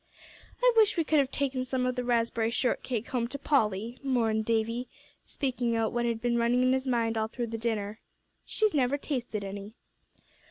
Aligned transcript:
"I 0.63 0.73
wish 0.75 0.97
we 0.97 1.03
could 1.03 1.19
have 1.19 1.29
taken 1.29 1.63
some 1.63 1.85
of 1.85 1.93
the 1.95 2.03
raspberry 2.03 2.49
shortcake 2.49 3.09
home 3.09 3.27
to 3.27 3.37
Polly," 3.37 3.99
mourned 4.01 4.45
Davie, 4.45 4.89
speaking 5.25 5.75
out 5.75 5.91
what 5.93 6.05
had 6.07 6.19
been 6.23 6.37
running 6.39 6.63
in 6.63 6.73
his 6.73 6.87
mind 6.87 7.19
all 7.19 7.27
through 7.27 7.51
the 7.53 7.57
dinner. 7.59 7.99
"She's 8.43 8.73
never 8.73 8.97
tasted 8.97 9.43
any." 9.43 9.75